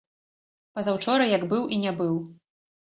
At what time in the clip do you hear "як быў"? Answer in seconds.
1.37-1.63